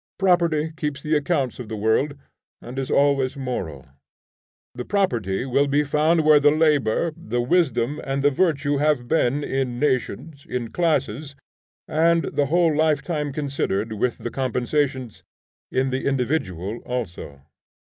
Property 0.17 0.71
keeps 0.75 1.03
the 1.03 1.15
accounts 1.15 1.59
of 1.59 1.69
the 1.69 1.75
world, 1.75 2.15
and 2.59 2.79
is 2.79 2.89
always 2.89 3.37
moral. 3.37 3.85
The 4.73 4.83
property 4.83 5.45
will 5.45 5.67
be 5.67 5.83
found 5.83 6.21
where 6.25 6.39
the 6.39 6.49
labor, 6.49 7.13
the 7.15 7.39
wisdom, 7.39 8.01
and 8.03 8.23
the 8.23 8.31
virtue 8.31 8.77
have 8.77 9.07
been 9.07 9.43
in 9.43 9.77
nations, 9.77 10.43
in 10.49 10.71
classes, 10.71 11.35
and 11.87 12.23
(the 12.35 12.47
whole 12.47 12.75
life 12.75 13.03
time 13.03 13.31
considered, 13.31 13.93
with 13.93 14.17
the 14.17 14.31
compensations) 14.31 15.21
in 15.71 15.91
the 15.91 16.07
individual 16.07 16.79
also. 16.79 17.41